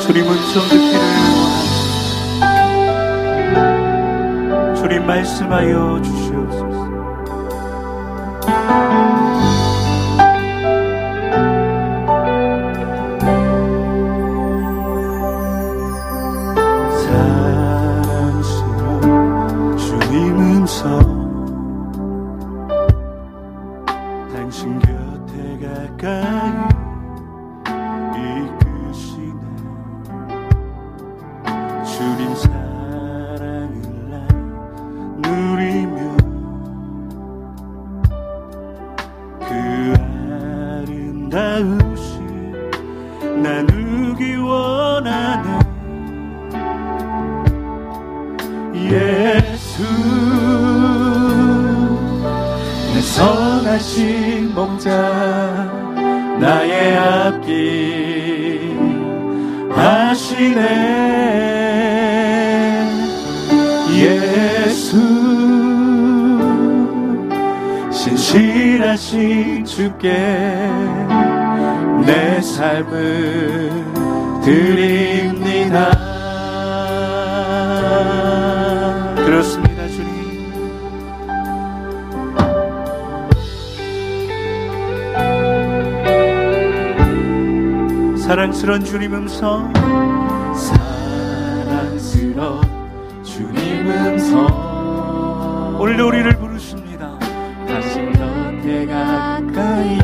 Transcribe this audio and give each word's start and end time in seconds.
주님은 0.00 0.36
시험 0.46 0.68
듣기를 0.68 1.00
원합니다. 1.36 1.94
주님 4.76 5.04
말씀하여 5.06 6.00
주시옵소서. 6.02 6.15
당신 24.56 24.78
곁에 24.78 25.58
가까이 25.58 26.35
대신에 60.36 60.60
예수 63.94 64.98
신실하신 67.90 69.64
주께 69.64 70.12
내 72.04 72.40
삶을 72.42 73.70
드립니다. 74.44 75.90
그렇습니다 79.24 79.88
주님. 79.88 80.36
사랑스런 88.18 88.84
주님 88.84 89.14
음성. 89.14 89.72
오늘 95.86 96.00
우리를 96.00 96.32
부르십니다. 96.38 97.16
다시 97.68 98.00
곁에 98.06 98.86
가까이 98.86 99.98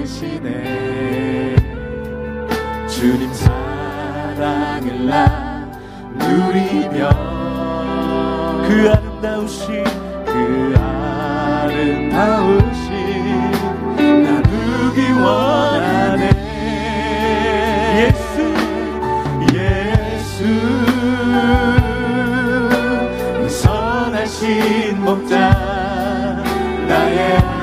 이끄시네 0.00 1.56
주님 2.88 3.30
사랑을 3.34 5.06
나 5.06 5.70
누리며 6.14 7.10
그 8.66 8.90
아름다우신 8.90 9.84
그 10.24 10.74
아름다운 10.78 12.65
대신 24.46 25.04
먹자. 25.04 25.50
나의 26.86 27.55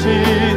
주 0.00 0.49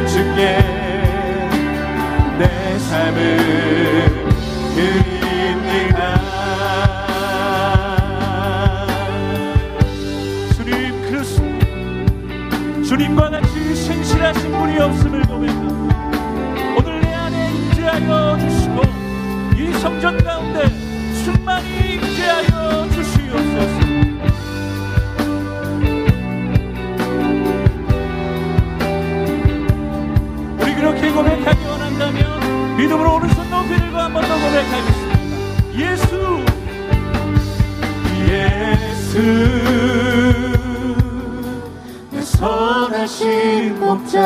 주내 39.14 40.50
선하신 42.20 43.78
목자 43.78 44.18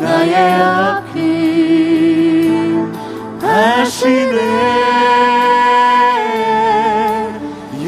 나의 0.00 0.34
앞길 0.62 1.20
다시네 3.38 4.38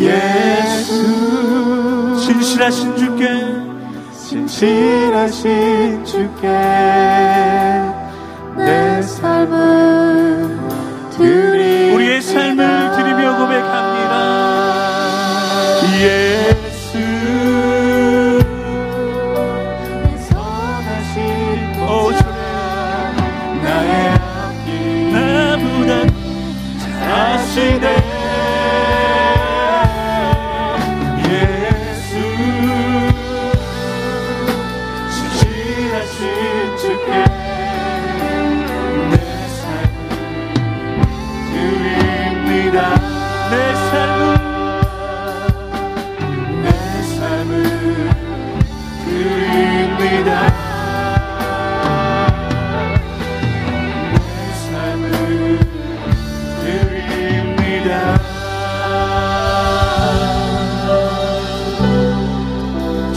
예수. 0.00 0.92
진실하신 2.20 2.97
주께 2.97 3.26
진실하신 4.28 6.04
주께. 6.04 7.44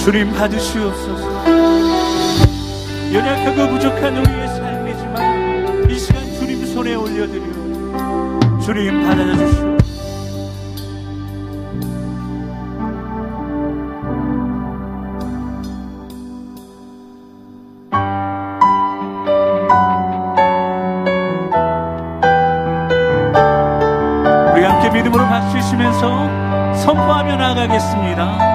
주님 0.07 0.31
받으시옵소서 0.31 1.45
연약하고 3.13 3.67
부족한 3.73 4.15
우리의 4.15 4.47
삶이지만 4.47 5.89
이 5.89 5.99
시간 5.99 6.23
주님 6.35 6.65
손에 6.65 6.95
올려드려 6.95 7.43
주님 8.61 9.03
받아주시옵소서 9.03 9.77
믿음으로 24.93 25.25
박수 25.27 25.61
치면서 25.69 26.73
선포하며 26.75 27.35
나가겠습니다. 27.35 28.46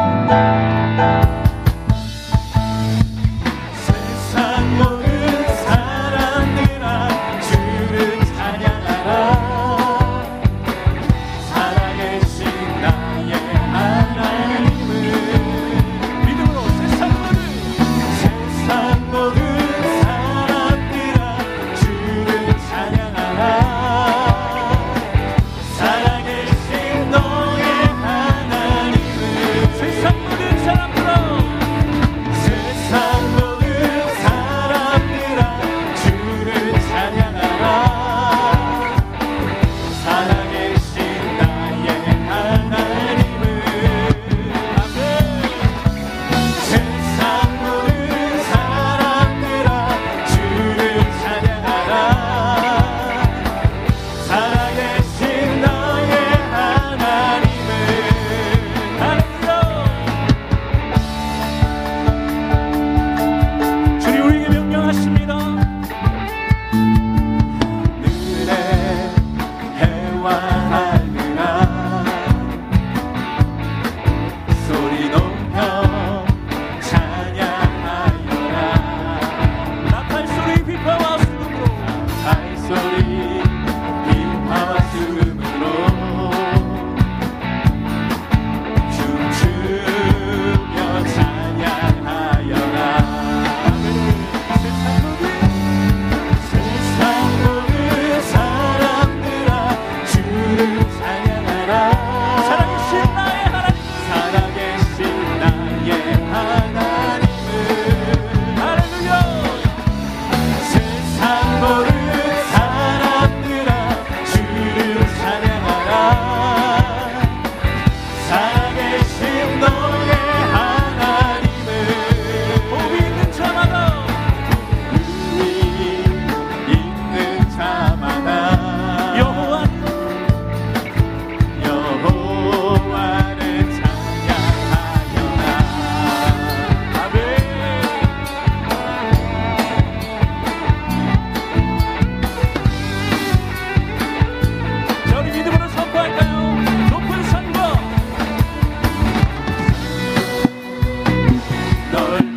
no 151.93 152.32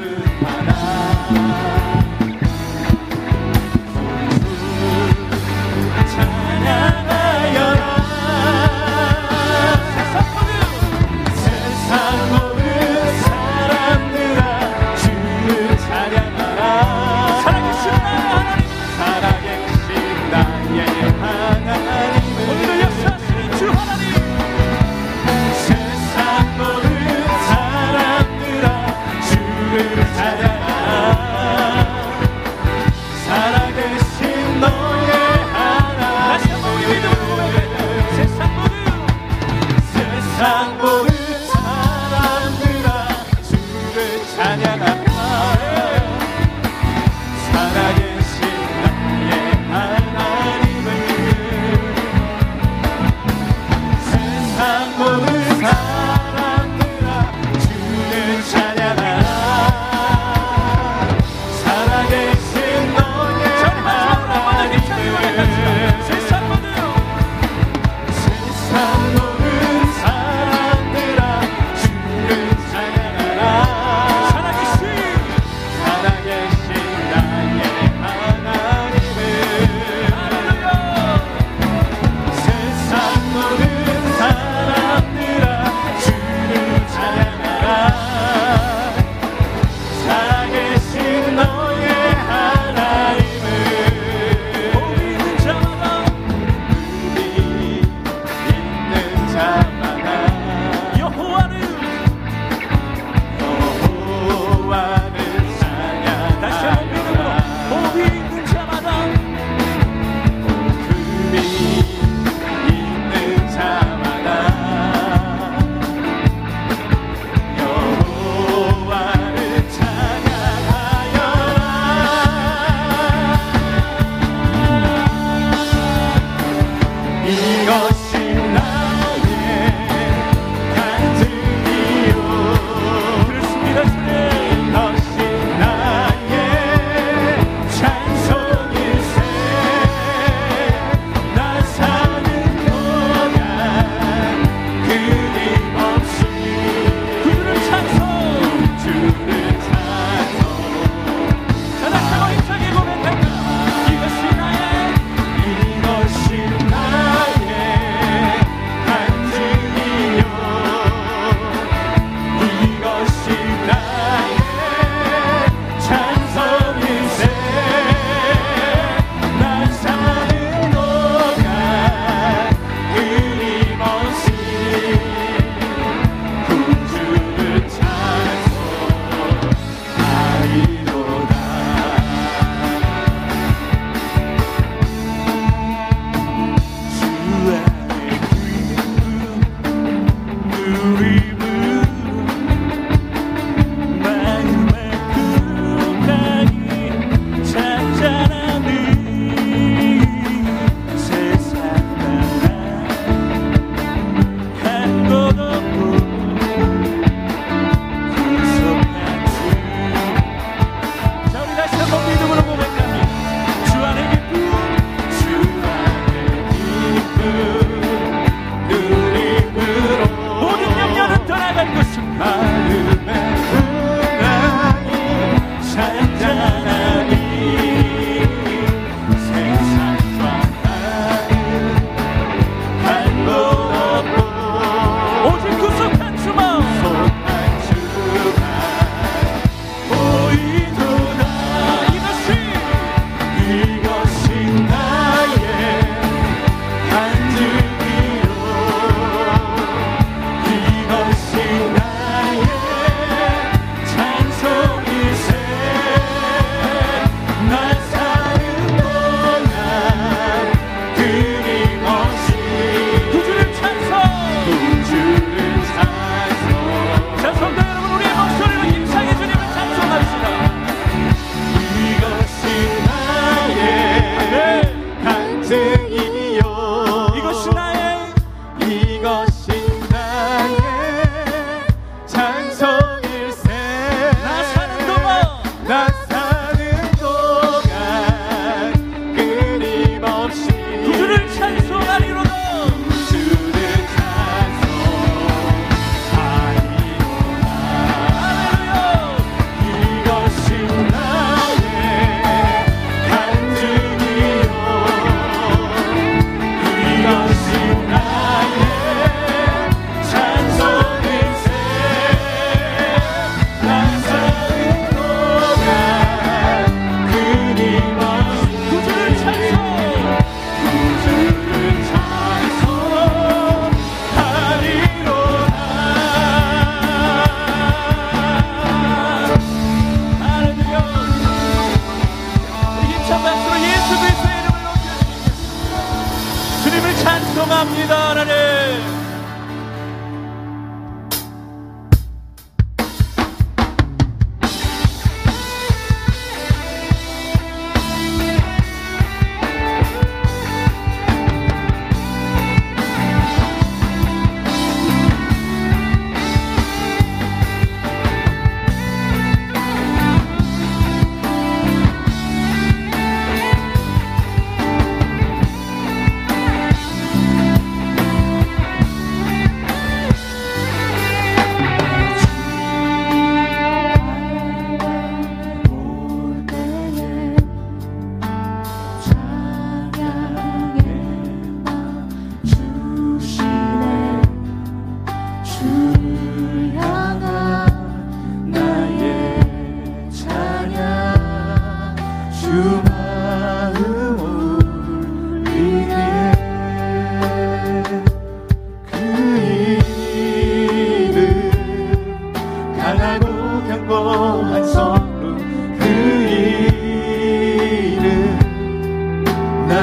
주님을 336.75 336.95
찬송합니다 336.97 338.09
하나님. 338.09 339.05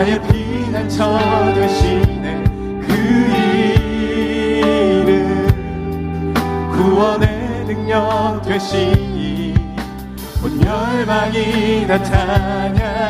나의 0.03 0.21
피난처 0.23 1.55
되시네 1.55 2.43
그 2.81 2.93
이름 5.05 6.35
구원의 6.73 7.65
능력 7.67 8.43
되시니 8.43 9.55
온 10.43 10.61
열망이 10.61 11.87
나타나네. 11.87 13.03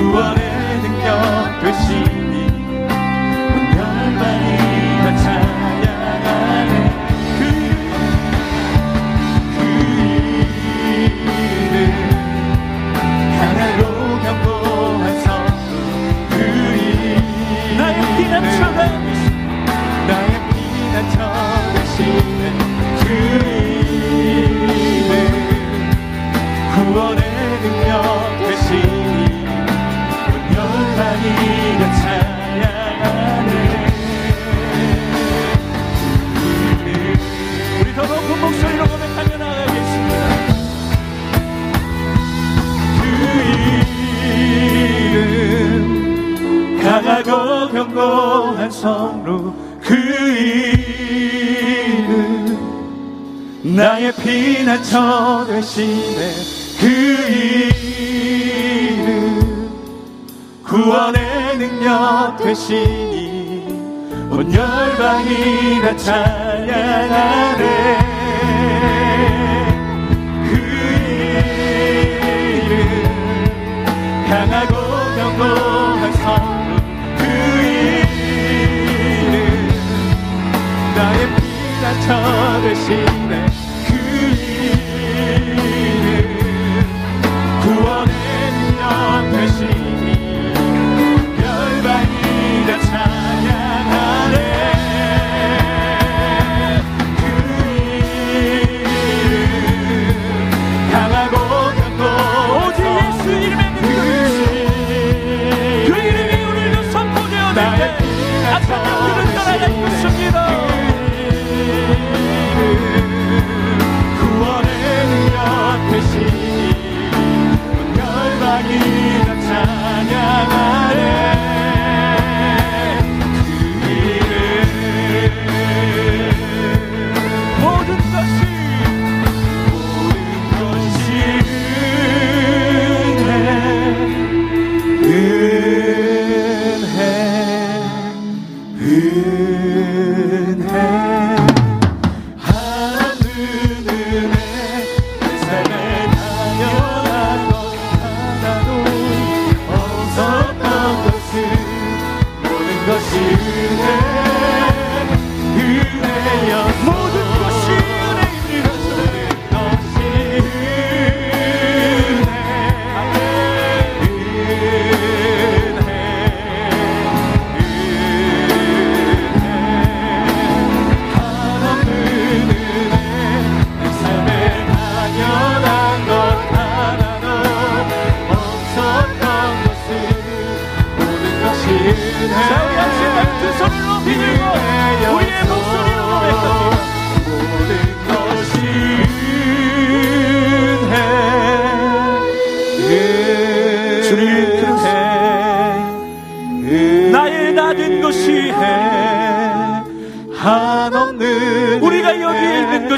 what 0.00 0.39
성로 48.80 49.54
그 49.82 49.94
이름 50.38 52.08
나의 53.62 54.10
피난처 54.14 55.46
되시네 55.48 56.32
그 56.80 56.86
이름 58.88 59.70
구원의 60.64 61.58
능력 61.58 62.38
되시니 62.38 63.66
온 64.30 64.50
열방이라 64.50 65.96
찬양하네. 65.98 66.90
travesti. 82.60 83.29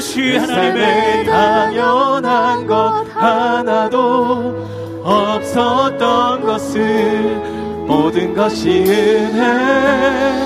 그것이 0.03 0.35
하나님의 0.37 1.25
당연한 1.25 2.67
것 2.67 3.05
하나도 3.13 5.01
없었던 5.01 6.41
것을 6.41 7.41
모든 7.87 8.33
것이 8.33 8.83
은혜 8.85 10.43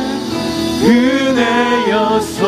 은혜였소. 1.90 2.46